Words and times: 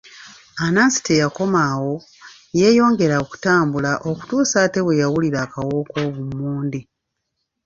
Anansi 0.65 0.99
teyakoma 1.07 1.59
awo, 1.73 1.93
yeeyongera 2.59 3.15
okutambula 3.23 3.91
okutuusa 4.09 4.55
ate 4.65 4.79
bwe 4.83 4.99
yawulira 5.01 5.37
akawoowo 5.45 5.83
k'obummonde. 5.91 6.79